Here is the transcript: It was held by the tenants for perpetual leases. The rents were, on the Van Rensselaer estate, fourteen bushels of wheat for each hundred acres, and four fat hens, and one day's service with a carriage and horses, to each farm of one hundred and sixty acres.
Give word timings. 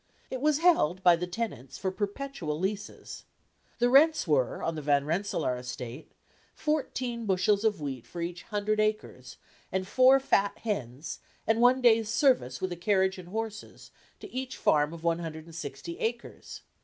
It 0.31 0.41
was 0.41 0.57
held 0.65 1.03
by 1.03 1.15
the 1.15 1.27
tenants 1.27 1.77
for 1.77 1.91
perpetual 1.91 2.59
leases. 2.59 3.25
The 3.77 3.87
rents 3.87 4.27
were, 4.27 4.63
on 4.63 4.73
the 4.73 4.81
Van 4.81 5.05
Rensselaer 5.05 5.57
estate, 5.57 6.11
fourteen 6.55 7.27
bushels 7.27 7.63
of 7.63 7.79
wheat 7.79 8.07
for 8.07 8.19
each 8.19 8.41
hundred 8.41 8.79
acres, 8.79 9.37
and 9.71 9.87
four 9.87 10.19
fat 10.19 10.57
hens, 10.57 11.19
and 11.45 11.61
one 11.61 11.81
day's 11.83 12.09
service 12.09 12.59
with 12.59 12.71
a 12.71 12.75
carriage 12.77 13.19
and 13.19 13.29
horses, 13.29 13.91
to 14.19 14.33
each 14.33 14.57
farm 14.57 14.91
of 14.91 15.03
one 15.03 15.19
hundred 15.19 15.45
and 15.45 15.53
sixty 15.53 15.99
acres. 15.99 16.61